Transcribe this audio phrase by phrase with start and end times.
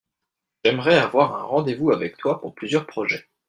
[0.65, 3.29] j'aimerais avoir un rendez-vous avec toi pour plusieurs projets.